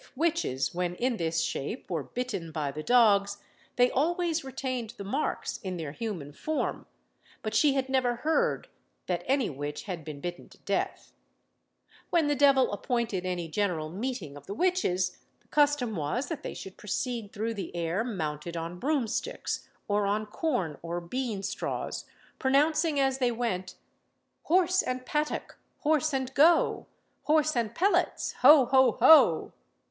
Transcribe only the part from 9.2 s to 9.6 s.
any